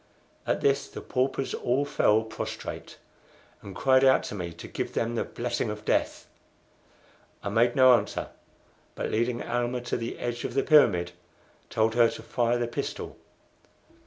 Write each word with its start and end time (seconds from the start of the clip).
At 0.47 0.61
this 0.61 0.87
the 0.89 0.99
paupers 0.99 1.53
all 1.53 1.85
fell 1.85 2.23
prostrate, 2.23 2.97
and 3.61 3.75
cried 3.75 4.03
out 4.03 4.23
to 4.23 4.33
me 4.33 4.51
to 4.53 4.67
give 4.67 4.93
them 4.93 5.13
the 5.13 5.23
blessing 5.23 5.69
of 5.69 5.85
death. 5.85 6.25
I 7.43 7.49
made 7.49 7.75
no 7.75 7.93
answer, 7.93 8.29
but 8.95 9.11
leading 9.11 9.43
Almah 9.43 9.81
to 9.81 9.97
the 9.97 10.17
edge 10.17 10.43
of 10.43 10.55
the 10.55 10.63
pyramid, 10.63 11.11
told 11.69 11.93
her 11.93 12.09
to 12.09 12.23
fire 12.23 12.57
the 12.57 12.67
pistol. 12.67 13.15